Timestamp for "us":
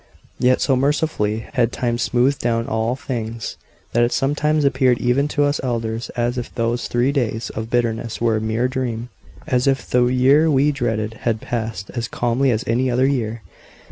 5.43-5.61